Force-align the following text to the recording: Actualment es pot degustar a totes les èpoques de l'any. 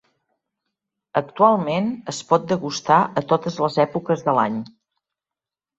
Actualment 1.21 1.91
es 2.15 2.23
pot 2.33 2.49
degustar 2.55 2.99
a 3.23 3.25
totes 3.35 3.63
les 3.67 3.81
èpoques 3.89 4.27
de 4.31 4.39
l'any. 4.41 4.63